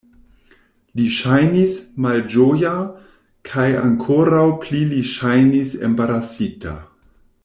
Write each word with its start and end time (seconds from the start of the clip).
Li 0.99 1.03
ŝajnis 1.17 1.75
malĝoja 2.05 2.71
kaj 3.51 3.67
ankoraŭ 3.83 4.41
pli 4.67 4.83
li 4.95 5.05
ŝajnis 5.13 5.79
embarasita. 5.89 6.75